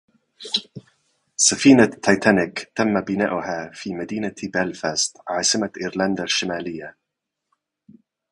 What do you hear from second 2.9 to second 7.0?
بناؤها في مدينة بلفاست عاصمة أيرلندا الشمالية.